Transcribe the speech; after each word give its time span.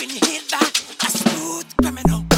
Been 0.00 0.08
hit 0.08 0.50
by 0.50 0.56
a 1.06 1.10
smooth 1.10 1.66
criminal. 1.76 2.29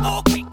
Okay. 0.00 0.45